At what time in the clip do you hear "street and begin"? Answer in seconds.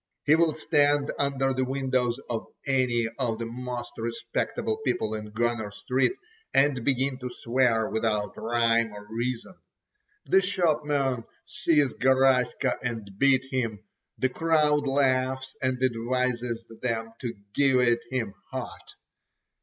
5.69-7.19